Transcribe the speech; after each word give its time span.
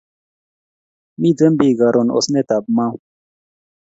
Miten 1.21 1.53
pik 1.59 1.73
karon 1.79 2.09
osnet 2.17 2.49
ab 2.57 2.65
Mau 2.77 2.95